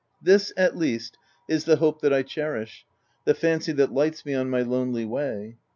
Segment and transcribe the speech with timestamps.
[0.19, 1.15] This, at least,
[1.47, 2.87] is the hope that I cherish,
[3.25, 5.57] the fancy that lights me on my lonely way.